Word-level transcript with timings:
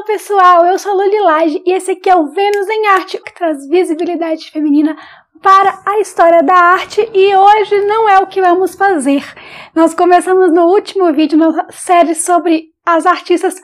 Olá 0.00 0.06
pessoal, 0.06 0.64
eu 0.64 0.78
sou 0.78 0.92
a 0.92 0.94
Lulilage 0.94 1.62
e 1.66 1.72
esse 1.72 1.90
aqui 1.90 2.08
é 2.08 2.16
o 2.16 2.28
Vênus 2.28 2.66
em 2.70 2.86
Arte, 2.86 3.18
que 3.18 3.34
traz 3.34 3.68
visibilidade 3.68 4.50
feminina 4.50 4.96
para 5.42 5.78
a 5.84 6.00
história 6.00 6.42
da 6.42 6.54
arte 6.54 7.06
e 7.12 7.36
hoje 7.36 7.82
não 7.82 8.08
é 8.08 8.18
o 8.18 8.26
que 8.26 8.40
vamos 8.40 8.74
fazer. 8.74 9.22
Nós 9.74 9.92
começamos 9.92 10.54
no 10.54 10.68
último 10.68 11.12
vídeo 11.12 11.36
na 11.36 11.66
série 11.68 12.14
sobre 12.14 12.68
as 12.84 13.04
artistas 13.04 13.60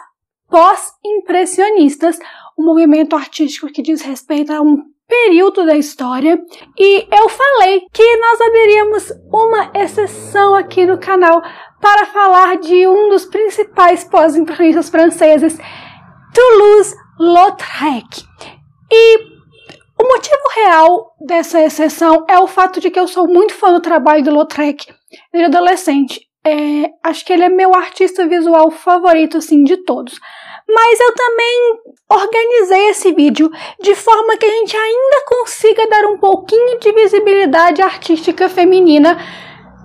pós-impressionistas, 0.50 2.18
um 2.58 2.66
movimento 2.66 3.16
artístico 3.16 3.72
que 3.72 3.80
diz 3.80 4.02
respeito 4.02 4.52
a 4.52 4.60
um 4.60 4.82
período 5.08 5.64
da 5.64 5.74
história 5.74 6.38
e 6.78 7.06
eu 7.16 7.30
falei 7.30 7.80
que 7.94 8.16
nós 8.18 8.40
abriríamos 8.42 9.10
uma 9.32 9.72
exceção 9.74 10.54
aqui 10.54 10.84
no 10.84 10.98
canal 10.98 11.40
para 11.80 12.04
falar 12.04 12.58
de 12.58 12.86
um 12.86 13.08
dos 13.08 13.24
principais 13.24 14.04
pós-impressionistas 14.04 14.90
franceses, 14.90 15.58
Toulouse-Lautrec. 16.36 18.26
E 18.92 19.18
o 19.98 20.06
motivo 20.06 20.42
real 20.54 21.14
dessa 21.18 21.62
exceção 21.62 22.26
é 22.28 22.38
o 22.38 22.46
fato 22.46 22.78
de 22.78 22.90
que 22.90 23.00
eu 23.00 23.08
sou 23.08 23.26
muito 23.26 23.54
fã 23.54 23.72
do 23.72 23.80
trabalho 23.80 24.22
do 24.22 24.34
Lautrec 24.34 24.86
desde 25.32 25.56
adolescente. 25.56 26.20
É, 26.46 26.90
acho 27.02 27.24
que 27.24 27.32
ele 27.32 27.44
é 27.44 27.48
meu 27.48 27.74
artista 27.74 28.26
visual 28.28 28.70
favorito, 28.70 29.38
assim, 29.38 29.64
de 29.64 29.78
todos. 29.78 30.20
Mas 30.68 31.00
eu 31.00 31.14
também 31.14 31.80
organizei 32.10 32.88
esse 32.90 33.12
vídeo 33.12 33.50
de 33.80 33.94
forma 33.94 34.36
que 34.36 34.44
a 34.44 34.50
gente 34.50 34.76
ainda 34.76 35.24
consiga 35.26 35.88
dar 35.88 36.04
um 36.04 36.18
pouquinho 36.18 36.78
de 36.78 36.92
visibilidade 36.92 37.80
artística 37.80 38.46
feminina, 38.50 39.16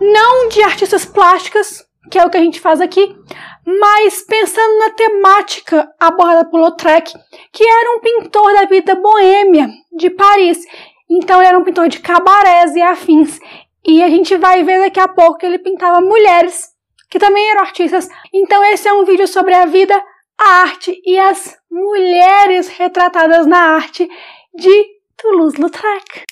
não 0.02 0.50
de 0.50 0.62
artistas 0.64 1.06
plásticas, 1.06 1.86
que 2.12 2.20
é 2.20 2.26
o 2.26 2.30
que 2.30 2.38
a 2.38 2.42
gente 2.42 2.60
faz 2.60 2.82
aqui, 2.82 3.16
mas 3.66 4.24
pensando 4.24 4.80
na 4.80 4.90
temática 4.92 5.88
abordada 6.00 6.50
por 6.50 6.60
Lautrec, 6.60 7.14
que 7.52 7.64
era 7.64 7.96
um 7.96 8.00
pintor 8.00 8.54
da 8.54 8.66
vida 8.66 8.96
boêmia 8.96 9.70
de 9.92 10.10
Paris. 10.10 10.66
Então 11.10 11.40
ele 11.40 11.50
era 11.50 11.60
um 11.60 11.64
pintor 11.64 11.88
de 11.88 12.00
cabarés 12.00 12.76
e 12.76 12.82
afins. 12.82 13.40
E 13.86 14.02
a 14.04 14.10
gente 14.10 14.36
vai 14.38 14.64
ver 14.64 14.80
daqui 14.80 15.00
a 15.00 15.08
pouco 15.08 15.40
que 15.40 15.46
ele 15.46 15.60
pintava 15.60 16.02
mulheres, 16.02 16.70
que 17.10 17.20
também 17.20 17.50
eram 17.52 17.62
artistas. 17.62 18.08
Então 18.34 18.64
esse 18.66 18.88
é 18.88 18.94
um 18.94 19.06
vídeo 19.06 19.28
sobre 19.28 19.54
a 19.54 19.66
vida, 19.66 20.02
a 20.40 20.62
arte 20.62 21.00
e 21.06 21.20
as 21.20 21.58
mulheres 21.70 22.68
retratadas 22.68 23.46
na 23.46 23.76
arte 23.76 24.10
de 24.54 24.86
Toulouse-Lautrec. 25.18 26.26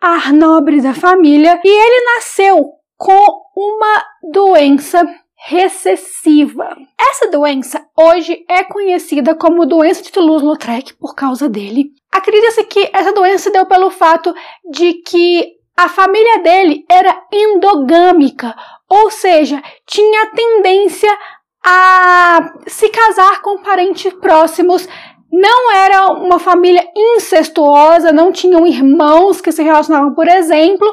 ar 0.00 0.32
nobre 0.32 0.80
da 0.80 0.94
família, 0.94 1.60
e 1.64 1.68
ele 1.68 2.04
nasceu 2.16 2.72
com 2.96 3.42
uma 3.56 4.04
doença 4.32 5.06
recessiva. 5.46 6.76
Essa 6.98 7.30
doença 7.30 7.84
hoje 7.98 8.44
é 8.48 8.62
conhecida 8.62 9.34
como 9.34 9.66
doença 9.66 10.02
de 10.02 10.12
Toulouse-Lautrec 10.12 10.94
por 10.94 11.14
causa 11.14 11.48
dele. 11.48 11.90
Acredita-se 12.12 12.64
que 12.64 12.90
essa 12.92 13.12
doença 13.12 13.50
deu 13.50 13.64
pelo 13.66 13.90
fato 13.90 14.34
de 14.70 14.94
que 14.94 15.54
a 15.76 15.88
família 15.88 16.42
dele 16.42 16.84
era 16.90 17.22
endogâmica, 17.32 18.54
ou 18.88 19.10
seja, 19.10 19.62
tinha 19.86 20.26
tendência 20.26 21.10
a 21.64 22.52
se 22.66 22.88
casar 22.90 23.40
com 23.40 23.62
parentes 23.62 24.12
próximos 24.14 24.86
não 25.32 25.72
era 25.72 26.06
uma 26.12 26.38
família 26.38 26.84
incestuosa, 26.96 28.12
não 28.12 28.32
tinham 28.32 28.66
irmãos 28.66 29.40
que 29.40 29.52
se 29.52 29.62
relacionavam, 29.62 30.14
por 30.14 30.26
exemplo, 30.26 30.86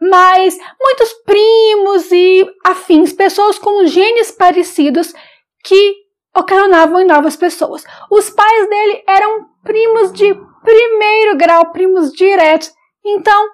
mas 0.00 0.56
muitos 0.80 1.12
primos 1.24 2.12
e 2.12 2.46
afins, 2.64 3.12
pessoas 3.12 3.58
com 3.58 3.86
genes 3.86 4.30
parecidos 4.30 5.12
que 5.64 5.96
ocasionavam 6.36 7.00
em 7.00 7.06
novas 7.06 7.36
pessoas. 7.36 7.84
Os 8.10 8.30
pais 8.30 8.68
dele 8.68 9.02
eram 9.08 9.46
primos 9.64 10.12
de 10.12 10.34
primeiro 10.62 11.36
grau, 11.36 11.72
primos 11.72 12.12
diretos. 12.12 12.72
Então, 13.04 13.48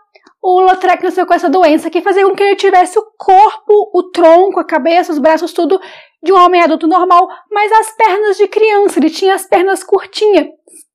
o 0.46 0.60
Lautrec 0.60 1.02
nasceu 1.02 1.24
com 1.24 1.32
essa 1.32 1.48
doença 1.48 1.88
que 1.88 2.02
fazia 2.02 2.26
com 2.26 2.34
que 2.34 2.42
ele 2.42 2.56
tivesse 2.56 2.98
o 2.98 3.06
corpo, 3.16 3.90
o 3.94 4.10
tronco, 4.10 4.60
a 4.60 4.64
cabeça, 4.64 5.10
os 5.10 5.18
braços, 5.18 5.54
tudo 5.54 5.80
de 6.22 6.30
um 6.30 6.36
homem 6.36 6.60
adulto 6.60 6.86
normal, 6.86 7.26
mas 7.50 7.72
as 7.72 7.96
pernas 7.96 8.36
de 8.36 8.46
criança, 8.46 8.98
ele 8.98 9.08
tinha 9.08 9.34
as 9.34 9.46
pernas 9.46 9.82
curtinhas. 9.82 10.48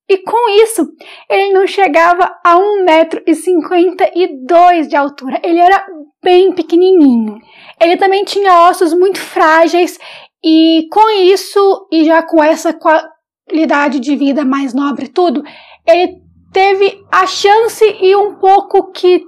E 0.08 0.20
com 0.20 0.50
isso, 0.64 0.88
ele 1.28 1.52
não 1.52 1.66
chegava 1.66 2.32
a 2.46 2.58
1,52m 2.58 4.88
de 4.88 4.96
altura. 4.96 5.42
Ele 5.44 5.60
era 5.60 5.84
bem 6.24 6.52
pequenininho. 6.52 7.40
Ele 7.82 7.98
também 7.98 8.24
tinha 8.24 8.70
ossos 8.70 8.94
muito 8.94 9.20
frágeis 9.20 9.98
e 10.44 10.88
com 10.92 11.10
isso, 11.10 11.88
e 11.92 12.06
já 12.06 12.22
com 12.22 12.44
essa 12.44 12.72
qualidade 12.72 14.00
de 14.00 14.16
vida 14.16 14.46
mais 14.46 14.76
nobre 14.76 15.06
e 15.06 15.10
tudo, 15.10 15.44
ele 15.88 16.20
teve 16.52 17.04
a 17.12 17.26
chance 17.26 17.84
e 18.02 18.16
um 18.16 18.36
pouco 18.36 18.92
que 18.92 19.24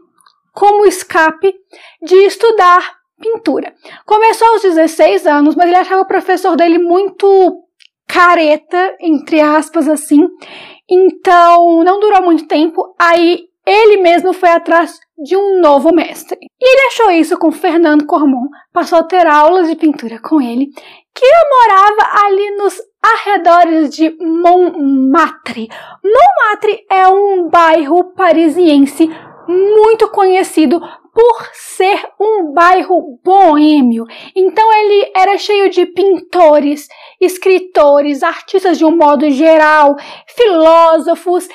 como 0.53 0.85
escape 0.85 1.53
de 2.01 2.15
estudar 2.25 3.01
pintura. 3.19 3.73
Começou 4.05 4.47
aos 4.49 4.61
16 4.61 5.27
anos, 5.27 5.55
mas 5.55 5.67
ele 5.67 5.77
achava 5.77 6.01
o 6.01 6.07
professor 6.07 6.55
dele 6.55 6.79
muito 6.79 7.63
careta, 8.07 8.95
entre 8.99 9.39
aspas, 9.39 9.87
assim. 9.87 10.27
Então, 10.89 11.83
não 11.83 11.99
durou 11.99 12.21
muito 12.21 12.47
tempo. 12.47 12.93
Aí, 12.99 13.45
ele 13.65 13.97
mesmo 13.97 14.33
foi 14.33 14.49
atrás 14.49 14.99
de 15.17 15.37
um 15.37 15.61
novo 15.61 15.93
mestre. 15.93 16.37
E 16.41 16.73
ele 16.73 16.87
achou 16.87 17.11
isso 17.11 17.37
com 17.37 17.51
Fernando 17.51 18.05
Cormon, 18.05 18.47
passou 18.73 18.99
a 18.99 19.03
ter 19.03 19.25
aulas 19.27 19.69
de 19.69 19.75
pintura 19.75 20.19
com 20.19 20.41
ele, 20.41 20.67
que 21.13 21.25
morava 21.49 22.25
ali 22.25 22.57
nos 22.57 22.75
arredores 23.01 23.95
de 23.95 24.09
Montmartre. 24.19 25.69
Montmartre 26.03 26.85
é 26.89 27.07
um 27.07 27.49
bairro 27.49 28.13
parisiense 28.13 29.09
muito 29.47 30.09
conhecido 30.09 30.79
por 30.79 31.49
ser 31.53 32.01
um 32.19 32.53
bairro 32.53 33.19
boêmio. 33.23 34.05
Então 34.35 34.71
ele 34.73 35.11
era 35.15 35.37
cheio 35.37 35.69
de 35.69 35.85
pintores, 35.85 36.87
escritores, 37.19 38.23
artistas 38.23 38.77
de 38.77 38.85
um 38.85 38.95
modo 38.95 39.29
geral, 39.29 39.95
filósofos, 40.35 41.47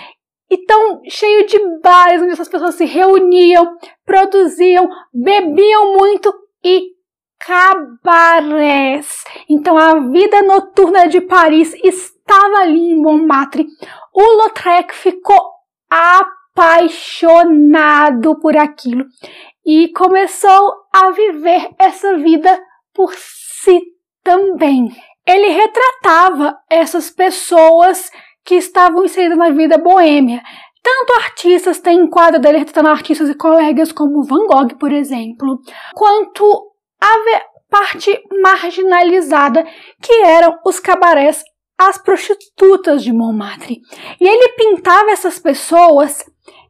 então 0.51 1.01
cheio 1.09 1.47
de 1.47 1.59
bares 1.83 2.23
onde 2.23 2.33
essas 2.33 2.49
pessoas 2.49 2.77
se 2.77 2.85
reuniam, 2.85 3.77
produziam, 4.05 4.89
bebiam 5.13 5.95
muito 5.95 6.33
e 6.65 6.95
cabarés. 7.41 9.25
Então 9.49 9.77
a 9.77 9.99
vida 10.09 10.43
noturna 10.43 11.09
de 11.09 11.21
Paris 11.21 11.75
estava 11.83 12.59
ali 12.59 12.93
em 12.93 13.01
Montmartre. 13.01 13.67
O 14.13 14.37
Lautrec 14.37 14.95
ficou 14.95 15.53
por 18.41 18.57
aquilo 18.57 19.05
e 19.65 19.89
começou 19.93 20.75
a 20.93 21.11
viver 21.11 21.69
essa 21.79 22.17
vida 22.17 22.59
por 22.95 23.13
si 23.15 23.81
também. 24.25 24.91
Ele 25.27 25.49
retratava 25.49 26.57
essas 26.71 27.11
pessoas 27.11 28.11
que 28.45 28.55
estavam 28.55 29.05
inseridas 29.05 29.37
na 29.37 29.51
vida 29.51 29.77
boêmia. 29.77 30.41
Tanto 30.83 31.15
artistas, 31.15 31.81
tem 31.81 32.09
quadro 32.09 32.41
dele 32.41 32.59
retratando 32.59 32.89
artistas 32.89 33.29
e 33.29 33.35
colegas 33.35 33.91
como 33.91 34.23
Van 34.23 34.47
Gogh, 34.47 34.79
por 34.79 34.93
exemplo, 34.93 35.61
quanto 35.95 36.73
a 37.01 37.15
parte 37.69 38.23
marginalizada 38.41 39.67
que 40.01 40.13
eram 40.23 40.57
os 40.65 40.79
cabarés, 40.79 41.43
as 41.77 41.99
prostitutas 41.99 43.03
de 43.03 43.13
Montmartre. 43.13 43.81
E 44.21 44.27
ele 44.27 44.49
pintava 44.51 45.11
essas 45.11 45.41
pessoas 45.41 46.25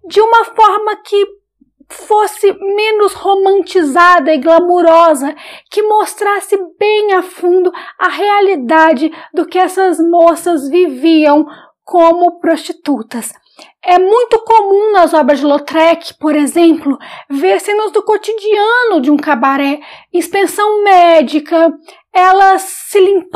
de 0.06 0.20
uma 0.20 0.44
forma 0.44 0.97
que 0.97 1.26
fosse 1.88 2.53
menos 2.53 3.12
romantizada 3.12 4.35
e 4.35 4.38
glamurosa, 4.38 5.35
que 5.70 5.82
mostrasse 5.82 6.58
bem 6.79 7.12
a 7.12 7.23
fundo 7.23 7.73
a 7.99 8.08
realidade 8.08 9.12
do 9.32 9.47
que 9.47 9.58
essas 9.58 9.99
moças 10.00 10.69
viviam 10.69 11.47
como 11.85 12.41
prostitutas. 12.41 13.32
É 13.82 13.99
muito 13.99 14.38
comum 14.41 14.93
nas 14.93 15.14
obras 15.14 15.38
de 15.38 15.47
Lautrec, 15.47 16.14
por 16.19 16.35
exemplo, 16.35 16.99
ver 17.31 17.61
cenas 17.61 17.93
do 17.93 18.03
cotidiano 18.03 19.00
de 19.00 19.11
um 19.11 19.17
cabaré, 19.17 19.81
inspeção 20.12 20.82
médica, 20.82 21.73
elas 22.12 22.62
se 22.62 22.99
limpando, 22.99 23.35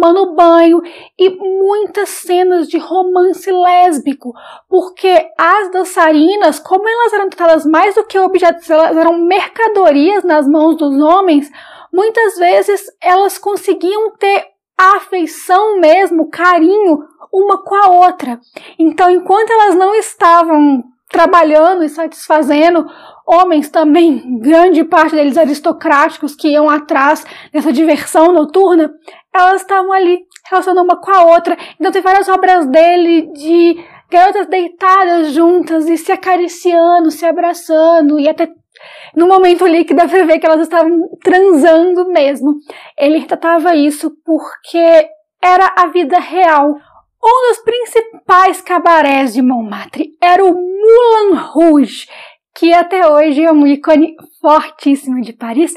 tomando 0.00 0.34
banho 0.34 0.80
e 1.18 1.28
muitas 1.28 2.08
cenas 2.08 2.66
de 2.66 2.78
romance 2.78 3.50
lésbico, 3.52 4.32
porque 4.68 5.28
as 5.36 5.70
dançarinas, 5.70 6.58
como 6.58 6.88
elas 6.88 7.12
eram 7.12 7.28
tratadas 7.28 7.66
mais 7.66 7.94
do 7.94 8.04
que 8.04 8.18
objetos, 8.18 8.68
elas 8.70 8.96
eram 8.96 9.18
mercadorias 9.18 10.24
nas 10.24 10.48
mãos 10.48 10.76
dos 10.76 10.98
homens, 10.98 11.50
muitas 11.92 12.38
vezes 12.38 12.82
elas 13.02 13.36
conseguiam 13.36 14.12
ter 14.16 14.46
afeição 14.78 15.78
mesmo, 15.78 16.30
carinho 16.30 17.04
uma 17.30 17.62
com 17.62 17.74
a 17.74 17.90
outra. 17.90 18.40
Então, 18.78 19.10
enquanto 19.10 19.50
elas 19.50 19.74
não 19.74 19.94
estavam 19.94 20.82
trabalhando 21.10 21.84
e 21.84 21.88
satisfazendo 21.88 22.86
homens 23.30 23.68
também, 23.68 24.38
grande 24.40 24.82
parte 24.84 25.14
deles 25.14 25.38
aristocráticos 25.38 26.34
que 26.34 26.48
iam 26.48 26.68
atrás 26.68 27.24
dessa 27.52 27.72
diversão 27.72 28.32
noturna, 28.32 28.92
elas 29.32 29.62
estavam 29.62 29.92
ali 29.92 30.24
relacionando 30.48 30.84
uma 30.84 31.00
com 31.00 31.10
a 31.10 31.24
outra. 31.24 31.56
Então 31.78 31.92
tem 31.92 32.02
várias 32.02 32.28
obras 32.28 32.66
dele 32.66 33.32
de 33.32 33.84
garotas 34.10 34.48
deitadas 34.48 35.32
juntas 35.32 35.88
e 35.88 35.96
se 35.96 36.10
acariciando, 36.10 37.10
se 37.10 37.24
abraçando 37.24 38.18
e 38.18 38.28
até 38.28 38.50
no 39.14 39.26
momento 39.26 39.64
ali 39.64 39.84
que 39.84 39.94
dá 39.94 40.08
pra 40.08 40.24
ver 40.24 40.38
que 40.38 40.46
elas 40.46 40.62
estavam 40.62 41.08
transando 41.22 42.08
mesmo. 42.08 42.54
Ele 42.98 43.18
retratava 43.18 43.74
isso 43.76 44.10
porque 44.24 45.08
era 45.42 45.72
a 45.76 45.86
vida 45.86 46.18
real. 46.18 46.74
Um 47.22 47.48
dos 47.48 47.58
principais 47.62 48.60
cabarés 48.62 49.34
de 49.34 49.42
Montmartre 49.42 50.16
era 50.22 50.42
o 50.42 50.54
Moulin 50.54 51.34
Rouge, 51.34 52.08
que 52.54 52.72
até 52.72 53.06
hoje 53.06 53.42
é 53.42 53.52
um 53.52 53.66
ícone 53.66 54.16
fortíssimo 54.40 55.20
de 55.20 55.32
Paris, 55.32 55.74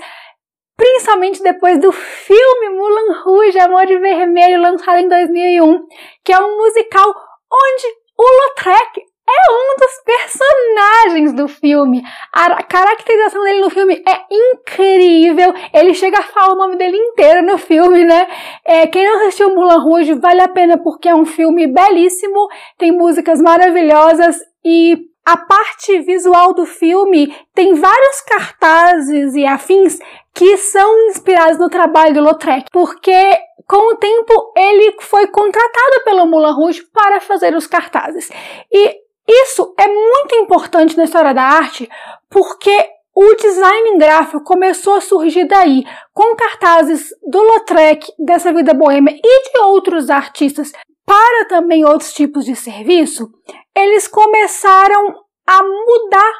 principalmente 0.75 1.41
depois 1.41 1.79
do 1.79 1.91
filme 1.91 2.69
Moulin 2.69 3.13
Rouge, 3.23 3.59
Amor 3.59 3.85
de 3.85 3.97
Vermelho, 3.97 4.61
lançado 4.61 4.97
em 4.97 5.07
2001, 5.07 5.87
que 6.23 6.33
é 6.33 6.39
um 6.39 6.57
musical 6.57 7.07
onde 7.07 7.85
o 8.17 8.23
Lautrec 8.23 9.01
é 9.25 9.51
um 9.51 9.75
dos 9.79 10.03
personagens 10.05 11.33
do 11.33 11.47
filme. 11.47 12.03
A 12.31 12.61
caracterização 12.63 13.41
dele 13.43 13.61
no 13.61 13.69
filme 13.69 14.03
é 14.05 14.25
incrível. 14.29 15.53
Ele 15.73 15.93
chega 15.93 16.19
a 16.19 16.23
falar 16.23 16.53
o 16.53 16.57
nome 16.57 16.75
dele 16.75 16.97
inteiro 16.97 17.41
no 17.41 17.57
filme, 17.57 18.03
né? 18.03 18.27
É, 18.65 18.85
quem 18.87 19.05
não 19.07 19.21
assistiu 19.21 19.55
Mulan 19.55 19.79
Rouge 19.79 20.13
vale 20.15 20.41
a 20.41 20.49
pena 20.49 20.77
porque 20.77 21.07
é 21.07 21.15
um 21.15 21.25
filme 21.25 21.67
belíssimo, 21.67 22.49
tem 22.77 22.91
músicas 22.91 23.39
maravilhosas 23.39 24.37
e 24.63 25.12
a 25.25 25.37
parte 25.37 25.99
visual 26.01 26.53
do 26.53 26.65
filme 26.65 27.35
tem 27.53 27.73
vários 27.73 28.21
cartazes 28.21 29.35
e 29.35 29.45
afins 29.45 29.97
que 30.33 30.57
são 30.57 31.09
inspirados 31.09 31.57
no 31.57 31.69
trabalho 31.69 32.13
do 32.13 32.21
Lautrec, 32.21 32.65
porque 32.71 33.37
com 33.67 33.93
o 33.93 33.95
tempo 33.95 34.53
ele 34.57 34.95
foi 34.99 35.27
contratado 35.27 36.03
pelo 36.03 36.25
Moulin 36.25 36.53
Rouge 36.53 36.83
para 36.93 37.21
fazer 37.21 37.55
os 37.55 37.67
cartazes. 37.67 38.29
E 38.71 39.03
isso 39.27 39.73
é 39.79 39.87
muito 39.87 40.35
importante 40.35 40.97
na 40.97 41.05
história 41.05 41.33
da 41.33 41.43
arte 41.43 41.89
porque 42.29 42.89
o 43.15 43.35
design 43.35 43.97
gráfico 43.97 44.43
começou 44.43 44.95
a 44.95 45.01
surgir 45.01 45.45
daí, 45.45 45.85
com 46.13 46.35
cartazes 46.35 47.09
do 47.25 47.41
Lautrec, 47.41 48.11
dessa 48.17 48.51
vida 48.51 48.73
boêmia 48.73 49.15
e 49.23 49.51
de 49.51 49.59
outros 49.59 50.09
artistas 50.09 50.73
para 51.05 51.45
também 51.45 51.85
outros 51.85 52.13
tipos 52.13 52.45
de 52.45 52.55
serviço, 52.55 53.29
eles 53.75 54.07
começaram 54.07 55.15
a 55.45 55.63
mudar 55.63 56.33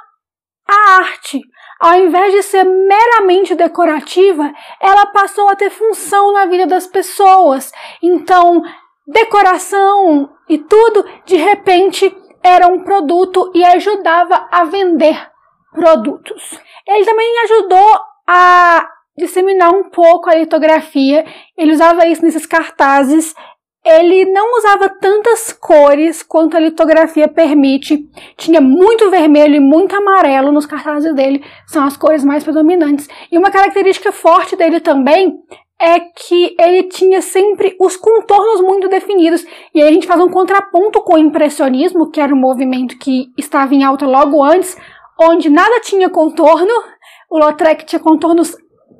a 0.67 0.95
arte. 0.97 1.41
Ao 1.79 1.95
invés 1.95 2.31
de 2.31 2.43
ser 2.43 2.63
meramente 2.63 3.55
decorativa, 3.55 4.51
ela 4.79 5.07
passou 5.07 5.49
a 5.49 5.55
ter 5.55 5.69
função 5.69 6.31
na 6.31 6.45
vida 6.45 6.65
das 6.65 6.87
pessoas. 6.87 7.71
Então, 8.01 8.63
decoração 9.05 10.29
e 10.47 10.57
tudo, 10.57 11.05
de 11.25 11.35
repente, 11.35 12.15
era 12.41 12.67
um 12.67 12.83
produto 12.83 13.51
e 13.53 13.63
ajudava 13.63 14.47
a 14.51 14.63
vender 14.63 15.29
produtos. 15.73 16.59
Ele 16.87 17.05
também 17.05 17.39
ajudou 17.43 17.99
a 18.27 18.87
disseminar 19.17 19.71
um 19.73 19.89
pouco 19.89 20.29
a 20.29 20.35
litografia, 20.35 21.25
ele 21.57 21.73
usava 21.73 22.07
isso 22.07 22.23
nesses 22.23 22.45
cartazes. 22.45 23.35
Ele 23.85 24.25
não 24.31 24.57
usava 24.57 24.87
tantas 24.87 25.51
cores 25.51 26.23
quanto 26.23 26.55
a 26.55 26.59
litografia 26.59 27.27
permite. 27.27 28.09
Tinha 28.37 28.61
muito 28.61 29.09
vermelho 29.09 29.55
e 29.55 29.59
muito 29.59 29.93
amarelo 29.95 30.53
nos 30.53 30.65
cartazes 30.65 31.13
dele, 31.13 31.43
são 31.67 31.83
as 31.83 31.97
cores 31.97 32.23
mais 32.23 32.43
predominantes. 32.43 33.09
E 33.29 33.37
uma 33.37 33.51
característica 33.51 34.11
forte 34.11 34.55
dele 34.55 34.79
também 34.79 35.37
é 35.83 35.99
que 35.99 36.55
ele 36.57 36.83
tinha 36.83 37.21
sempre 37.21 37.75
os 37.77 37.97
contornos 37.97 38.61
muito 38.61 38.87
definidos. 38.87 39.45
E 39.75 39.81
aí 39.81 39.89
a 39.89 39.91
gente 39.91 40.07
faz 40.07 40.21
um 40.21 40.29
contraponto 40.29 41.01
com 41.01 41.15
o 41.15 41.19
impressionismo, 41.19 42.09
que 42.09 42.21
era 42.21 42.33
um 42.33 42.39
movimento 42.39 42.97
que 42.97 43.33
estava 43.37 43.75
em 43.75 43.83
alta 43.83 44.05
logo 44.07 44.41
antes, 44.41 44.77
onde 45.19 45.49
nada 45.49 45.81
tinha 45.81 46.09
contorno. 46.09 46.71
O 47.29 47.37
Lautrec 47.37 47.85
tinha 47.85 47.99
contornos 47.99 48.55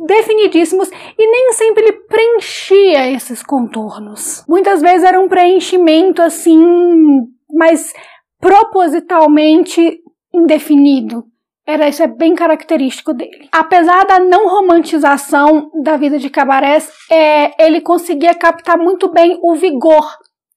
definidíssimos 0.05 0.89
e 1.17 1.31
nem 1.31 1.53
sempre 1.53 1.83
ele 1.83 1.93
preenchia 2.07 3.11
esses 3.11 3.41
contornos. 3.41 4.43
Muitas 4.47 4.81
vezes 4.81 5.03
era 5.03 5.19
um 5.19 5.27
preenchimento 5.27 6.21
assim, 6.21 7.27
mas 7.51 7.93
propositalmente 8.39 9.99
indefinido. 10.33 11.25
Era 11.65 11.87
isso 11.87 12.03
é 12.03 12.07
bem 12.07 12.35
característico 12.35 13.13
dele. 13.13 13.47
Apesar 13.49 14.05
da 14.05 14.19
não 14.19 14.49
romantização 14.49 15.71
da 15.81 15.95
vida 15.95 16.19
de 16.19 16.29
cabarés, 16.29 16.91
é, 17.09 17.63
ele 17.63 17.79
conseguia 17.79 18.35
captar 18.35 18.77
muito 18.77 19.09
bem 19.09 19.39
o 19.41 19.55
vigor 19.55 20.05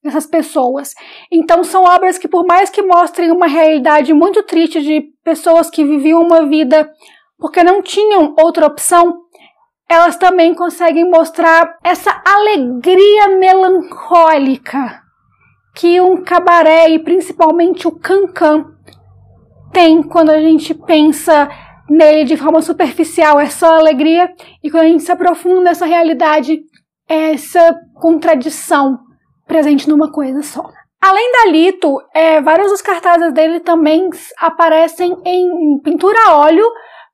dessas 0.03 0.27
pessoas. 0.27 0.93
Então 1.31 1.63
são 1.63 1.83
obras 1.83 2.17
que 2.17 2.27
por 2.27 2.45
mais 2.45 2.69
que 2.69 2.81
mostrem 2.81 3.31
uma 3.31 3.47
realidade 3.47 4.13
muito 4.13 4.43
triste 4.43 4.81
de 4.81 5.05
pessoas 5.23 5.69
que 5.69 5.85
viviam 5.85 6.21
uma 6.21 6.45
vida 6.45 6.91
porque 7.39 7.63
não 7.63 7.81
tinham 7.81 8.33
outra 8.37 8.65
opção, 8.65 9.26
elas 9.89 10.17
também 10.17 10.53
conseguem 10.53 11.09
mostrar 11.09 11.77
essa 11.83 12.21
alegria 12.25 13.29
melancólica 13.37 15.01
que 15.75 16.01
um 16.01 16.23
cabaré 16.23 16.89
e 16.89 16.99
principalmente 16.99 17.87
o 17.87 17.91
cancan 17.91 18.65
tem 19.71 20.01
quando 20.01 20.31
a 20.31 20.39
gente 20.39 20.73
pensa 20.73 21.49
nele 21.89 22.25
de 22.25 22.35
forma 22.35 22.61
superficial, 22.61 23.39
é 23.39 23.47
só 23.47 23.77
alegria, 23.77 24.33
e 24.63 24.69
quando 24.69 24.83
a 24.83 24.87
gente 24.87 25.03
se 25.03 25.11
aprofunda 25.11 25.61
nessa 25.61 25.85
realidade, 25.85 26.59
é 27.07 27.33
essa 27.33 27.79
contradição 27.95 28.99
presente 29.45 29.87
numa 29.87 30.11
coisa 30.11 30.41
só. 30.41 30.69
Além 31.01 31.31
da 31.31 31.51
Lito, 31.51 32.01
é, 32.13 32.41
vários 32.41 32.71
dos 32.71 32.81
cartazes 32.81 33.31
dele 33.33 33.59
também 33.59 34.09
aparecem 34.39 35.15
em 35.23 35.79
pintura 35.81 36.17
a 36.27 36.37
óleo 36.37 36.65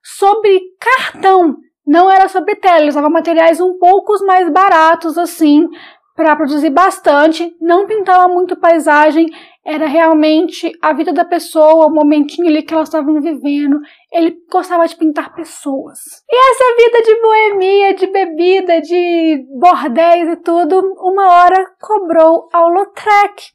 sobre 0.02 0.60
cartão. 0.80 1.56
Não 1.86 2.10
era 2.10 2.28
sobre 2.28 2.56
tela, 2.56 2.80
ele 2.80 2.88
usava 2.88 3.10
materiais 3.10 3.60
um 3.60 3.78
pouco 3.78 4.12
mais 4.24 4.50
baratos 4.50 5.18
assim, 5.18 5.68
para 6.16 6.36
produzir 6.36 6.70
bastante, 6.70 7.56
não 7.60 7.86
pintava 7.86 8.32
muito 8.32 8.56
paisagem, 8.56 9.26
era 9.64 9.86
realmente 9.86 10.70
a 10.80 10.92
vida 10.92 11.12
da 11.12 11.24
pessoa, 11.24 11.86
o 11.86 11.90
momentinho 11.90 12.46
ali 12.46 12.62
que 12.62 12.72
elas 12.72 12.88
estavam 12.88 13.20
vivendo. 13.20 13.80
Ele 14.12 14.36
gostava 14.50 14.86
de 14.86 14.94
pintar 14.94 15.34
pessoas. 15.34 15.98
E 16.30 16.50
essa 16.50 16.76
vida 16.76 17.02
de 17.02 17.20
boemia, 17.20 17.94
de 17.94 18.06
bebida, 18.06 18.80
de 18.80 19.44
bordéis 19.58 20.28
e 20.28 20.36
tudo, 20.36 20.94
uma 20.98 21.26
hora 21.32 21.66
cobrou 21.80 22.48
ao 22.52 22.68
Lautrec. 22.68 23.52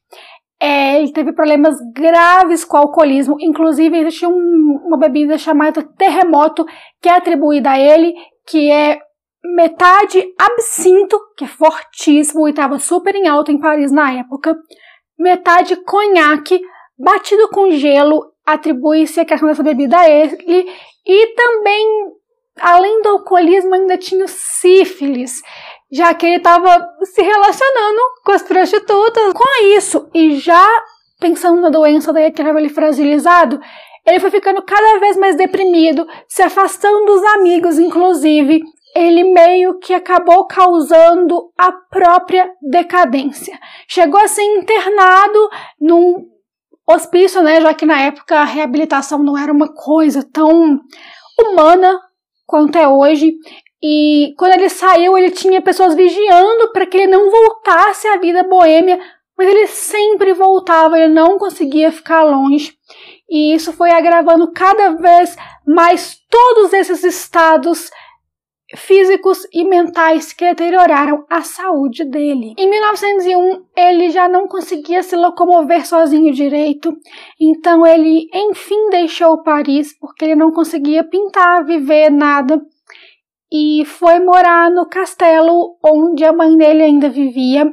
É, 0.62 1.00
ele 1.00 1.14
teve 1.14 1.32
problemas 1.32 1.76
graves 1.94 2.66
com 2.66 2.76
o 2.76 2.82
alcoolismo, 2.82 3.38
inclusive 3.40 3.98
existia 3.98 4.28
um, 4.28 4.82
uma 4.86 4.98
bebida 4.98 5.38
chamada 5.38 5.82
terremoto 5.98 6.66
que 7.02 7.08
é 7.08 7.14
atribuída 7.14 7.72
a 7.72 7.80
ele, 7.80 8.14
que 8.46 8.70
é 8.70 9.00
metade 9.44 10.22
absinto, 10.38 11.18
que 11.38 11.46
é 11.46 11.48
fortíssimo 11.48 12.48
e 12.48 12.52
estava 12.52 12.78
super 12.78 13.16
em 13.16 13.28
alta 13.28 13.52
em 13.52 13.60
Paris 13.60 13.92
na 13.92 14.12
época, 14.14 14.56
metade 15.18 15.76
conhaque 15.78 16.60
batido 16.98 17.48
com 17.50 17.72
gelo, 17.72 18.34
atribui-se 18.46 19.20
a 19.20 19.26
questão 19.26 19.48
dessa 19.48 19.64
bebida 19.64 19.98
a 19.98 20.10
ele, 20.10 20.68
e 21.06 21.28
também, 21.36 22.12
além 22.60 23.02
do 23.02 23.10
alcoolismo, 23.10 23.74
ainda 23.74 23.98
tinha 23.98 24.28
sífilis, 24.28 25.42
já 25.92 26.14
que 26.14 26.26
ele 26.26 26.38
estava 26.38 26.90
se 27.04 27.22
relacionando 27.22 28.02
com 28.24 28.32
as 28.32 28.44
prostitutas. 28.44 29.34
Com 29.34 29.66
isso, 29.76 30.10
e 30.14 30.38
já 30.38 30.68
pensando 31.20 31.62
na 31.62 31.70
doença 31.70 32.14
daí 32.14 32.32
que 32.32 32.42
estava 32.42 32.60
ele 32.60 32.70
fragilizado, 32.70 33.60
ele 34.06 34.20
foi 34.20 34.32
ficando 34.32 34.62
cada 34.62 35.00
vez 35.00 35.18
mais 35.18 35.36
deprimido, 35.36 36.08
se 36.28 36.42
afastando 36.42 37.06
dos 37.06 37.24
amigos, 37.36 37.78
inclusive, 37.78 38.62
ele 38.96 39.24
meio 39.24 39.78
que 39.80 39.94
acabou 39.94 40.46
causando 40.46 41.52
a 41.58 41.72
própria 41.72 42.50
decadência. 42.62 43.60
Chegou 43.88 44.20
a 44.20 44.28
ser 44.28 44.42
internado 44.42 45.50
num 45.80 46.28
hospício, 46.88 47.44
né, 47.44 47.62
já 47.62 47.74
que 47.74 47.86
na 47.86 48.02
época 48.02 48.40
a 48.40 48.44
reabilitação 48.44 49.22
não 49.22 49.38
era 49.38 49.52
uma 49.52 49.72
coisa 49.72 50.28
tão 50.34 50.80
humana 51.40 52.00
quanto 52.48 52.78
é 52.78 52.88
hoje. 52.88 53.34
E 53.82 54.34
quando 54.38 54.54
ele 54.54 54.70
saiu, 54.70 55.18
ele 55.18 55.32
tinha 55.32 55.62
pessoas 55.62 55.96
vigiando 55.96 56.72
para 56.74 56.86
que 56.86 56.98
ele 56.98 57.08
não 57.08 57.30
voltasse 57.32 58.08
à 58.08 58.18
vida 58.18 58.44
boêmia, 58.44 59.00
mas 59.38 59.48
ele 59.48 59.68
sempre 59.68 60.34
voltava, 60.34 61.00
ele 61.00 61.14
não 61.14 61.38
conseguia 61.38 61.92
ficar 61.92 62.24
longe. 62.24 62.74
E 63.30 63.54
isso 63.54 63.72
foi 63.72 63.92
agravando 63.92 64.52
cada 64.52 64.96
vez 64.96 65.36
mais 65.66 66.18
todos 66.30 66.74
esses 66.74 67.04
estados 67.04 67.90
físicos 68.76 69.48
e 69.52 69.64
mentais 69.64 70.32
que 70.34 70.46
deterioraram 70.46 71.26
a 71.30 71.42
saúde 71.42 72.04
dele. 72.04 72.54
Em 72.58 72.70
1901, 72.70 73.64
ele 73.76 74.10
já 74.10 74.28
não 74.28 74.48
conseguia 74.48 75.02
se 75.02 75.16
locomover 75.16 75.88
sozinho 75.88 76.34
direito, 76.34 76.96
então 77.40 77.86
ele 77.86 78.28
enfim 78.34 78.90
deixou 78.90 79.42
Paris 79.42 79.98
porque 79.98 80.26
ele 80.26 80.36
não 80.36 80.52
conseguia 80.52 81.04
pintar, 81.04 81.66
viver 81.66 82.12
nada 82.12 82.62
e 83.52 83.84
foi 83.86 84.20
morar 84.20 84.70
no 84.70 84.88
castelo 84.88 85.78
onde 85.84 86.24
a 86.24 86.34
mãe 86.34 86.56
dele 86.56 86.84
ainda 86.84 87.10
vivia. 87.10 87.72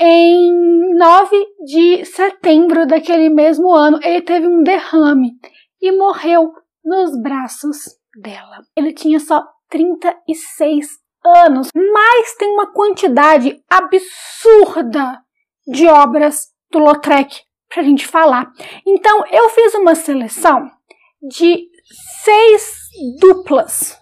Em 0.00 0.96
9 0.96 1.46
de 1.64 2.04
setembro 2.04 2.86
daquele 2.86 3.28
mesmo 3.28 3.70
ano, 3.72 4.00
ele 4.02 4.22
teve 4.22 4.46
um 4.46 4.62
derrame 4.62 5.32
e 5.80 5.92
morreu 5.92 6.52
nos 6.84 7.20
braços 7.20 7.98
dela. 8.20 8.62
Ele 8.74 8.92
tinha 8.92 9.20
só 9.20 9.46
36 9.68 10.88
anos, 11.24 11.68
mas 11.74 12.34
tem 12.36 12.48
uma 12.48 12.72
quantidade 12.72 13.62
absurda 13.68 15.20
de 15.66 15.86
obras 15.86 16.48
do 16.70 16.78
Lautrec 16.78 17.42
para 17.68 17.82
a 17.82 17.84
gente 17.84 18.06
falar. 18.06 18.50
Então, 18.86 19.24
eu 19.30 19.48
fiz 19.50 19.74
uma 19.74 19.94
seleção 19.94 20.70
de 21.22 21.68
seis 22.22 22.88
duplas 23.20 23.99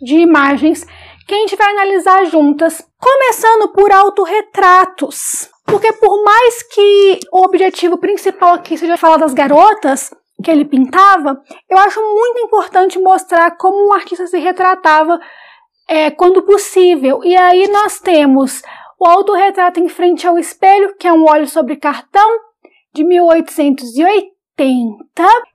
de 0.00 0.16
imagens 0.16 0.86
que 1.26 1.34
a 1.34 1.38
gente 1.38 1.56
vai 1.56 1.70
analisar 1.70 2.24
juntas, 2.26 2.84
começando 2.98 3.68
por 3.72 3.92
autorretratos. 3.92 5.48
Porque 5.64 5.92
por 5.92 6.24
mais 6.24 6.62
que 6.64 7.20
o 7.32 7.44
objetivo 7.44 7.98
principal 7.98 8.54
aqui 8.54 8.76
seja 8.76 8.96
falar 8.96 9.18
das 9.18 9.32
garotas, 9.32 10.12
que 10.42 10.50
ele 10.50 10.64
pintava, 10.64 11.40
eu 11.68 11.78
acho 11.78 12.00
muito 12.00 12.40
importante 12.40 12.98
mostrar 12.98 13.56
como 13.56 13.88
um 13.88 13.92
artista 13.92 14.26
se 14.26 14.38
retratava 14.38 15.20
é, 15.88 16.10
quando 16.10 16.42
possível. 16.42 17.22
E 17.22 17.36
aí 17.36 17.68
nós 17.68 18.00
temos 18.00 18.62
o 18.98 19.06
autorretrato 19.06 19.80
em 19.80 19.88
frente 19.88 20.26
ao 20.26 20.38
espelho, 20.38 20.96
que 20.96 21.06
é 21.06 21.12
um 21.12 21.24
óleo 21.24 21.46
sobre 21.46 21.76
cartão, 21.76 22.28
de 22.92 23.04
1880. 23.04 24.39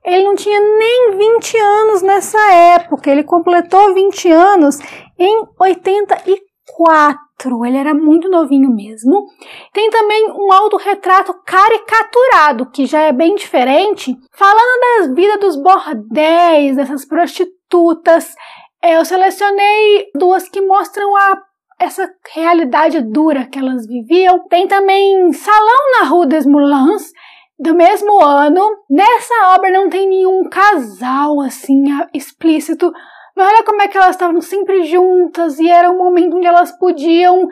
Ele 0.03 0.23
não 0.23 0.35
tinha 0.35 0.59
nem 0.59 1.17
20 1.17 1.57
anos 1.57 2.01
nessa 2.01 2.39
época, 2.53 3.09
ele 3.09 3.23
completou 3.23 3.93
20 3.93 4.31
anos 4.31 4.79
em 5.17 5.45
84 5.59 6.45
quatro. 6.65 7.65
Ele 7.65 7.77
era 7.77 7.93
muito 7.93 8.29
novinho 8.29 8.69
mesmo. 8.69 9.25
Tem 9.73 9.89
também 9.89 10.31
um 10.31 10.51
autorretrato 10.51 11.33
caricaturado, 11.45 12.69
que 12.71 12.85
já 12.85 13.01
é 13.01 13.11
bem 13.11 13.35
diferente, 13.35 14.15
falando 14.33 14.99
das 14.99 15.15
vidas 15.15 15.39
dos 15.39 15.55
bordéis, 15.55 16.75
dessas 16.75 17.05
prostitutas. 17.05 18.33
É, 18.81 18.97
eu 18.97 19.05
selecionei 19.05 20.07
duas 20.15 20.47
que 20.49 20.61
mostram 20.61 21.15
a 21.15 21.41
essa 21.79 22.09
realidade 22.33 23.01
dura 23.01 23.45
que 23.45 23.59
elas 23.59 23.85
viviam. 23.85 24.47
Tem 24.47 24.67
também 24.67 25.31
Salão 25.33 25.99
na 25.99 26.07
Rue 26.07 26.27
des 26.27 26.45
Moulins, 26.45 27.11
do 27.59 27.73
mesmo 27.73 28.21
ano. 28.23 28.61
Nessa 28.89 29.55
obra 29.55 29.71
não 29.71 29.89
tem 29.89 30.07
nenhum 30.07 30.47
casal 30.49 31.41
assim 31.41 31.85
explícito, 32.13 32.91
mas 33.35 33.47
olha 33.47 33.63
como 33.63 33.81
é 33.81 33.87
que 33.87 33.97
elas 33.97 34.11
estavam 34.11 34.41
sempre 34.41 34.83
juntas 34.83 35.59
e 35.59 35.69
era 35.69 35.91
um 35.91 35.97
momento 35.97 36.37
onde 36.37 36.47
elas 36.47 36.71
podiam 36.77 37.47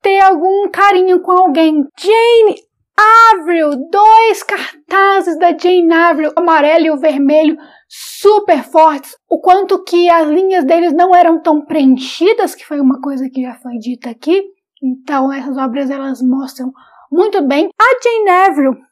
ter 0.00 0.20
algum 0.20 0.68
carinho 0.70 1.20
com 1.20 1.32
alguém. 1.32 1.84
Jane 1.98 2.56
Avril, 3.32 3.70
dois 3.90 4.42
cartazes 4.42 5.38
da 5.38 5.56
Jane 5.56 5.92
Avril, 5.92 6.32
o 6.36 6.40
amarelo 6.40 6.86
e 6.86 6.90
o 6.90 6.96
vermelho, 6.96 7.56
super 7.88 8.64
fortes. 8.64 9.16
O 9.28 9.40
quanto 9.40 9.84
que 9.84 10.10
as 10.10 10.28
linhas 10.28 10.64
deles 10.64 10.92
não 10.92 11.14
eram 11.14 11.40
tão 11.40 11.64
preenchidas, 11.64 12.54
que 12.54 12.66
foi 12.66 12.80
uma 12.80 13.00
coisa 13.00 13.28
que 13.30 13.42
já 13.42 13.54
foi 13.54 13.78
dita 13.78 14.10
aqui. 14.10 14.42
Então 14.82 15.32
essas 15.32 15.56
obras 15.56 15.90
elas 15.90 16.22
mostram 16.22 16.72
muito 17.10 17.40
bem. 17.46 17.68
A 17.80 17.84
Jane 18.02 18.30
Avril 18.30 18.87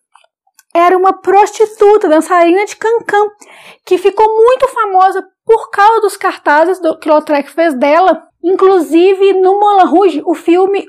era 0.76 0.96
uma 0.96 1.12
prostituta, 1.12 2.08
dançarina 2.08 2.64
de 2.66 2.76
cancan, 2.76 3.30
que 3.84 3.96
ficou 3.96 4.26
muito 4.36 4.68
famosa 4.68 5.26
por 5.44 5.70
causa 5.70 6.00
dos 6.02 6.16
cartazes 6.16 6.78
do, 6.80 6.98
que 6.98 7.08
Lautrec 7.08 7.50
fez 7.50 7.74
dela. 7.74 8.22
Inclusive, 8.44 9.32
no 9.34 9.58
Moulin 9.58 9.86
Rouge, 9.86 10.22
o 10.26 10.34
filme 10.34 10.86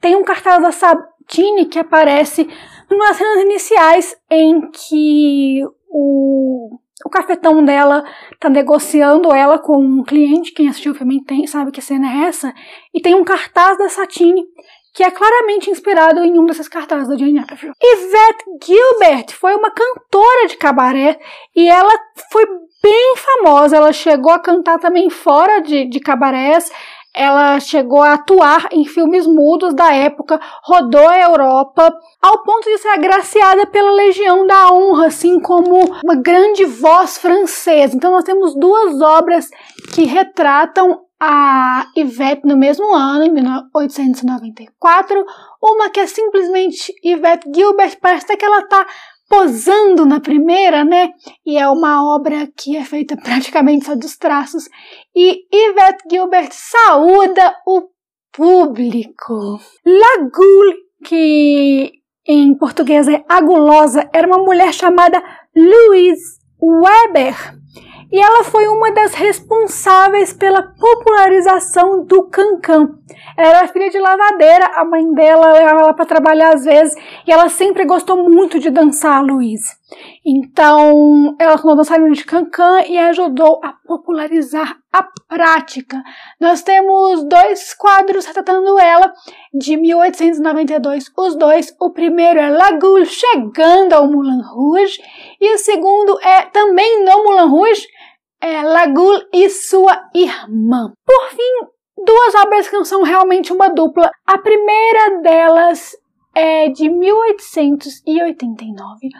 tem 0.00 0.14
um 0.14 0.22
cartaz 0.22 0.62
da 0.62 0.70
Sabine 0.70 1.66
que 1.66 1.78
aparece 1.78 2.48
nas 2.90 3.16
cenas 3.16 3.42
iniciais 3.42 4.16
em 4.30 4.70
que 4.70 5.62
o, 5.88 6.78
o 7.04 7.10
cafetão 7.10 7.64
dela 7.64 8.04
tá 8.38 8.48
negociando 8.48 9.34
ela 9.34 9.58
com 9.58 9.78
um 9.78 10.04
cliente. 10.04 10.52
Quem 10.52 10.68
assistiu 10.68 10.92
o 10.92 10.94
filme 10.94 11.24
tem, 11.24 11.46
sabe 11.46 11.72
que 11.72 11.82
cena 11.82 12.06
é 12.06 12.28
essa. 12.28 12.54
E 12.92 13.00
tem 13.00 13.14
um 13.14 13.24
cartaz 13.24 13.76
da 13.78 13.88
Satine 13.88 14.44
que 14.94 15.02
é 15.02 15.10
claramente 15.10 15.68
inspirado 15.68 16.22
em 16.22 16.38
um 16.38 16.46
desses 16.46 16.68
cartazes 16.68 17.08
da 17.08 17.16
Jane 17.16 17.40
Avril. 17.40 17.72
Yvette 17.82 18.44
Gilbert 18.64 19.32
foi 19.32 19.54
uma 19.56 19.70
cantora 19.70 20.46
de 20.46 20.56
cabaré 20.56 21.18
e 21.54 21.68
ela 21.68 21.92
foi 22.30 22.46
bem 22.80 23.16
famosa. 23.16 23.76
Ela 23.76 23.92
chegou 23.92 24.30
a 24.30 24.38
cantar 24.38 24.78
também 24.78 25.10
fora 25.10 25.60
de, 25.60 25.86
de 25.86 25.98
cabarés. 25.98 26.70
Ela 27.12 27.58
chegou 27.60 28.02
a 28.02 28.14
atuar 28.14 28.68
em 28.72 28.84
filmes 28.84 29.24
mudos 29.26 29.72
da 29.72 29.92
época, 29.94 30.40
rodou 30.64 31.08
a 31.08 31.20
Europa, 31.20 31.92
ao 32.20 32.42
ponto 32.42 32.64
de 32.64 32.78
ser 32.78 32.88
agraciada 32.88 33.66
pela 33.66 33.92
Legião 33.92 34.44
da 34.46 34.72
Honra, 34.72 35.06
assim 35.06 35.38
como 35.38 35.76
uma 36.04 36.16
grande 36.16 36.64
voz 36.64 37.16
francesa. 37.16 37.96
Então 37.96 38.10
nós 38.10 38.24
temos 38.24 38.54
duas 38.56 39.00
obras 39.00 39.48
que 39.94 40.04
retratam 40.04 41.04
a 41.26 41.86
Yvette 41.96 42.46
no 42.46 42.54
mesmo 42.54 42.94
ano, 42.94 43.24
em 43.24 43.32
1894, 43.32 45.24
uma 45.62 45.88
que 45.88 46.00
é 46.00 46.06
simplesmente 46.06 46.92
Yvette 47.02 47.50
Gilbert, 47.54 47.96
parece 47.98 48.36
que 48.36 48.44
ela 48.44 48.58
está 48.58 48.86
posando 49.26 50.04
na 50.04 50.20
primeira, 50.20 50.84
né? 50.84 51.08
E 51.46 51.56
é 51.56 51.66
uma 51.66 52.14
obra 52.14 52.46
que 52.54 52.76
é 52.76 52.84
feita 52.84 53.16
praticamente 53.24 53.86
só 53.86 53.96
dos 53.96 54.18
traços. 54.18 54.68
E 55.16 55.46
Yvette 55.50 56.04
Gilbert 56.10 56.50
saúda 56.52 57.56
o 57.66 57.88
público. 58.30 59.58
Lagoule, 59.86 60.76
que 61.06 61.90
em 62.26 62.54
português 62.54 63.08
é 63.08 63.24
agulosa, 63.26 64.10
era 64.12 64.26
uma 64.26 64.44
mulher 64.44 64.74
chamada 64.74 65.22
Louise 65.56 66.38
Weber 66.60 67.64
e 68.10 68.20
ela 68.20 68.44
foi 68.44 68.66
uma 68.68 68.92
das 68.92 69.14
responsáveis 69.14 70.32
pela 70.32 70.62
popularização 70.62 72.04
do 72.04 72.24
cancan. 72.24 72.98
Ela 73.36 73.58
era 73.58 73.68
filha 73.68 73.90
de 73.90 73.98
lavadeira, 73.98 74.66
a 74.74 74.84
mãe 74.84 75.12
dela 75.12 75.52
levava 75.52 75.80
ela 75.80 75.94
para 75.94 76.06
trabalhar 76.06 76.54
às 76.54 76.64
vezes, 76.64 76.94
e 77.26 77.32
ela 77.32 77.48
sempre 77.48 77.84
gostou 77.84 78.28
muito 78.28 78.58
de 78.58 78.70
dançar, 78.70 79.22
Luiz. 79.22 79.62
Então, 80.24 81.36
ela 81.38 81.56
tornou 81.56 81.76
dançarina 81.76 82.10
de 82.10 82.24
cancan 82.24 82.82
e 82.86 82.98
ajudou 82.98 83.60
a 83.62 83.74
popularizar 83.86 84.78
a 84.92 85.06
prática. 85.28 86.02
Nós 86.40 86.62
temos 86.62 87.22
dois 87.24 87.74
quadros 87.74 88.24
retratando 88.24 88.78
ela 88.78 89.12
de 89.52 89.76
1892, 89.76 91.12
os 91.16 91.36
dois. 91.36 91.74
O 91.78 91.90
primeiro 91.90 92.40
é 92.40 92.50
Lagoule 92.50 93.06
chegando 93.06 93.92
ao 93.92 94.10
Moulin 94.10 94.40
Rouge 94.42 94.98
e 95.40 95.54
o 95.54 95.58
segundo 95.58 96.18
é 96.20 96.42
também 96.46 97.04
no 97.04 97.24
Moulin 97.24 97.50
Rouge, 97.50 97.86
é 98.40 98.62
e 99.32 99.50
sua 99.50 100.08
irmã. 100.14 100.92
Por 101.04 101.28
fim, 101.30 101.66
duas 102.04 102.34
obras 102.44 102.68
que 102.68 102.76
não 102.76 102.84
são 102.84 103.02
realmente 103.02 103.52
uma 103.52 103.68
dupla. 103.68 104.08
A 104.26 104.38
primeira 104.38 105.20
delas 105.22 105.96
é 106.34 106.68
de 106.68 106.90
1889, 106.90 109.08
O 109.08 109.12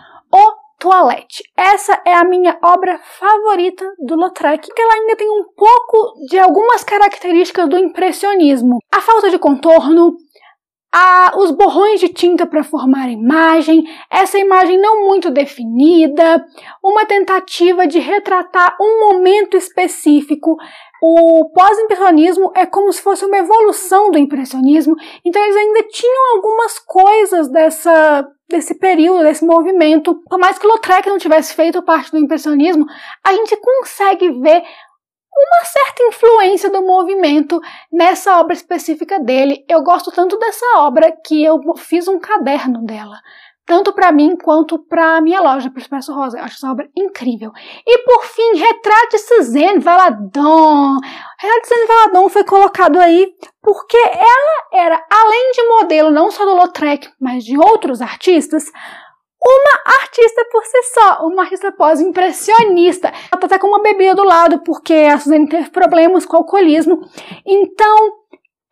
Toilette. 0.84 1.42
Essa 1.56 1.98
é 2.04 2.14
a 2.14 2.24
minha 2.24 2.58
obra 2.62 3.00
favorita 3.18 3.90
do 4.06 4.16
Lautrec, 4.16 4.68
que 4.68 4.82
ela 4.82 4.92
ainda 4.92 5.16
tem 5.16 5.30
um 5.30 5.44
pouco 5.56 6.26
de 6.28 6.38
algumas 6.38 6.84
características 6.84 7.70
do 7.70 7.78
impressionismo. 7.78 8.80
A 8.94 9.00
falta 9.00 9.30
de 9.30 9.38
contorno, 9.38 10.14
a, 10.96 11.32
os 11.36 11.50
borrões 11.50 11.98
de 11.98 12.08
tinta 12.08 12.46
para 12.46 12.62
formar 12.62 13.06
a 13.06 13.10
imagem, 13.10 13.82
essa 14.08 14.38
imagem 14.38 14.78
não 14.78 15.08
muito 15.08 15.28
definida, 15.28 16.46
uma 16.80 17.04
tentativa 17.04 17.84
de 17.84 17.98
retratar 17.98 18.76
um 18.80 19.00
momento 19.00 19.56
específico. 19.56 20.56
O 21.02 21.50
pós-impressionismo 21.52 22.52
é 22.54 22.64
como 22.64 22.92
se 22.92 23.02
fosse 23.02 23.24
uma 23.24 23.38
evolução 23.38 24.12
do 24.12 24.18
impressionismo, 24.18 24.94
então 25.24 25.42
eles 25.42 25.56
ainda 25.56 25.82
tinham 25.88 26.36
algumas 26.36 26.78
coisas 26.78 27.48
dessa 27.48 28.28
desse 28.46 28.78
período, 28.78 29.24
desse 29.24 29.44
movimento. 29.44 30.14
Por 30.28 30.38
mais 30.38 30.58
que 30.58 30.66
Lautrec 30.66 31.08
não 31.08 31.18
tivesse 31.18 31.54
feito 31.54 31.82
parte 31.82 32.12
do 32.12 32.18
impressionismo, 32.18 32.86
a 33.24 33.32
gente 33.32 33.56
consegue 33.56 34.30
ver 34.38 34.62
uma 35.36 35.64
certa 35.64 36.02
influência 36.04 36.70
do 36.70 36.82
movimento 36.82 37.60
nessa 37.92 38.38
obra 38.38 38.54
específica 38.54 39.18
dele. 39.18 39.64
Eu 39.68 39.82
gosto 39.82 40.10
tanto 40.12 40.38
dessa 40.38 40.64
obra 40.78 41.12
que 41.24 41.42
eu 41.44 41.60
fiz 41.76 42.06
um 42.08 42.18
caderno 42.18 42.84
dela. 42.84 43.16
Tanto 43.66 43.94
para 43.94 44.12
mim 44.12 44.36
quanto 44.36 44.78
para 44.78 45.22
minha 45.22 45.40
loja, 45.40 45.70
para 45.70 45.78
o 45.78 45.80
Expresso 45.80 46.12
Rosa. 46.12 46.38
Eu 46.38 46.44
acho 46.44 46.56
essa 46.56 46.70
obra 46.70 46.86
incrível. 46.94 47.50
E 47.86 47.98
por 48.04 48.24
fim, 48.26 48.56
Retrato 48.56 49.08
de 49.12 49.18
Suzanne 49.18 49.78
Valadon. 49.78 50.98
Retrato 51.38 51.62
de 51.62 51.68
Suzanne 51.68 51.86
Valadon 51.88 52.28
foi 52.28 52.44
colocado 52.44 53.00
aí 53.00 53.34
porque 53.62 53.96
ela 53.96 54.84
era, 54.84 55.02
além 55.10 55.52
de 55.52 55.66
modelo 55.66 56.10
não 56.10 56.30
só 56.30 56.44
do 56.44 56.54
Lautrec, 56.54 57.10
mas 57.18 57.42
de 57.42 57.56
outros 57.56 58.02
artistas, 58.02 58.70
uma 59.46 60.00
artista 60.00 60.44
por 60.50 60.64
si 60.64 60.82
só, 60.94 61.26
uma 61.26 61.42
artista 61.42 61.70
pós-impressionista. 61.72 63.08
Ela 63.08 63.40
tá 63.40 63.46
até 63.46 63.58
com 63.58 63.66
uma 63.66 63.82
bebida 63.82 64.14
do 64.14 64.24
lado, 64.24 64.60
porque 64.60 64.94
a 64.94 65.18
Suzane 65.18 65.48
teve 65.48 65.70
problemas 65.70 66.24
com 66.24 66.36
o 66.36 66.40
alcoolismo. 66.40 67.00
Então, 67.44 68.24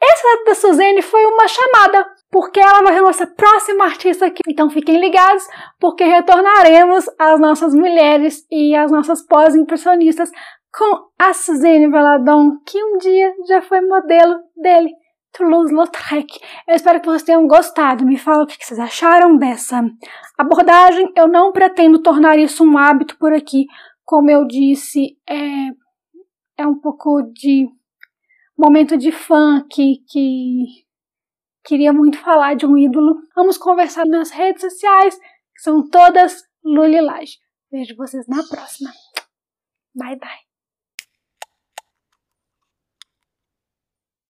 essa 0.02 0.45
da 0.45 0.55
Suzane 0.55 1.02
foi 1.02 1.25
uma 1.26 1.47
chamada, 1.47 2.07
porque 2.31 2.59
ela 2.59 2.83
vai 2.83 2.95
ser 2.95 3.02
nossa 3.02 3.26
próxima 3.26 3.85
artista 3.85 4.26
aqui. 4.26 4.41
Então 4.49 4.69
fiquem 4.69 4.99
ligados, 4.99 5.47
porque 5.79 6.02
retornaremos 6.02 7.05
às 7.19 7.38
nossas 7.38 7.73
mulheres 7.75 8.45
e 8.50 8.75
às 8.75 8.91
nossas 8.91 9.23
pós-impressionistas 9.23 10.31
com 10.76 11.07
a 11.19 11.33
Suzane 11.35 11.88
Valadon, 11.88 12.59
que 12.67 12.83
um 12.83 12.97
dia 12.99 13.33
já 13.47 13.62
foi 13.62 13.81
modelo 13.83 14.41
dele. 14.57 14.91
Toulouse-Lautrec. 15.33 16.39
Eu 16.69 16.75
espero 16.75 17.01
que 17.01 17.07
vocês 17.07 17.23
tenham 17.23 17.47
gostado. 17.47 18.05
Me 18.05 18.19
fala 18.19 18.45
o 18.45 18.47
que 18.47 18.57
vocês 18.65 18.79
acharam 18.79 19.37
dessa 19.37 19.83
abordagem. 20.39 21.11
Eu 21.17 21.29
não 21.29 21.53
pretendo 21.53 22.03
tornar 22.03 22.39
isso 22.39 22.65
um 22.65 22.77
hábito 22.77 23.17
por 23.19 23.33
aqui. 23.33 23.67
Como 24.05 24.31
eu 24.31 24.47
disse, 24.47 25.19
é, 25.29 25.69
é 26.59 26.67
um 26.67 26.79
pouco 26.79 27.23
de 27.33 27.69
momento 28.57 28.97
de 28.97 29.11
fã 29.11 29.65
que, 29.71 30.05
que 30.09 30.85
queria 31.65 31.93
muito 31.93 32.19
falar 32.19 32.55
de 32.55 32.67
um 32.67 32.77
ídolo. 32.77 33.17
Vamos 33.35 33.57
conversar 33.57 34.05
nas 34.07 34.31
redes 34.31 34.61
sociais, 34.61 35.19
que 35.19 35.62
são 35.62 35.89
todas 35.89 36.43
Lulilage. 36.65 37.39
Vejo 37.71 37.97
vocês 37.97 38.27
na 38.27 38.43
próxima. 38.49 38.91
Bye, 39.95 40.19
bye. 40.19 40.51